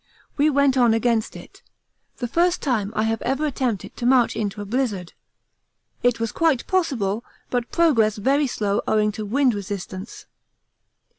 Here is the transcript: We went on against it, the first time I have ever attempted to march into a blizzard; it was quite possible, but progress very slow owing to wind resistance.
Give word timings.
We 0.35 0.49
went 0.49 0.77
on 0.77 0.95
against 0.95 1.35
it, 1.35 1.61
the 2.17 2.27
first 2.27 2.59
time 2.63 2.91
I 2.95 3.03
have 3.03 3.21
ever 3.21 3.45
attempted 3.45 3.95
to 3.97 4.05
march 4.07 4.35
into 4.35 4.59
a 4.59 4.65
blizzard; 4.65 5.13
it 6.01 6.19
was 6.19 6.31
quite 6.31 6.65
possible, 6.65 7.23
but 7.51 7.71
progress 7.71 8.17
very 8.17 8.47
slow 8.47 8.81
owing 8.87 9.11
to 9.11 9.27
wind 9.27 9.53
resistance. 9.53 10.25